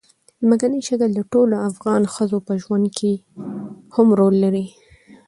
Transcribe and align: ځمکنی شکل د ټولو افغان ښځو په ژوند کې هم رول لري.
ځمکنی 0.43 0.79
شکل 0.87 1.09
د 1.15 1.19
ټولو 1.33 1.55
افغان 1.69 2.01
ښځو 2.13 2.37
په 2.47 2.53
ژوند 2.63 2.85
کې 2.97 3.13
هم 3.95 4.07
رول 4.19 4.35
لري. 4.43 4.65